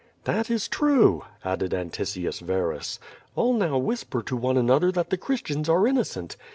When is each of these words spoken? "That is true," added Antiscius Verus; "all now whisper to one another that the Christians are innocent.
"That 0.23 0.49
is 0.49 0.67
true," 0.67 1.25
added 1.45 1.75
Antiscius 1.75 2.39
Verus; 2.39 2.97
"all 3.35 3.53
now 3.53 3.77
whisper 3.77 4.23
to 4.23 4.35
one 4.35 4.57
another 4.57 4.91
that 4.91 5.11
the 5.11 5.15
Christians 5.17 5.69
are 5.69 5.87
innocent. 5.87 6.37